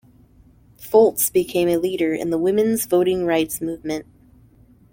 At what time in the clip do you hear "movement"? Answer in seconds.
3.61-4.07